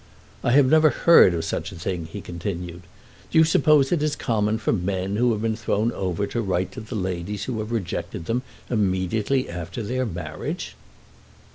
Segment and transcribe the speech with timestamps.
[0.43, 2.81] "I have never heard of such a thing," he continued.
[3.29, 6.71] "Do you suppose it is common for men who have been thrown over to write
[6.71, 10.73] to the ladies who have rejected them immediately after their marriage?"